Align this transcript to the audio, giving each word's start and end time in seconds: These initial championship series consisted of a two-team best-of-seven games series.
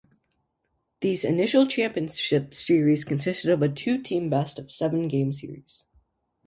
These 1.01 1.23
initial 1.23 1.67
championship 1.67 2.55
series 2.55 3.05
consisted 3.05 3.51
of 3.51 3.61
a 3.61 3.69
two-team 3.69 4.31
best-of-seven 4.31 5.09
games 5.09 5.41
series. 5.41 5.83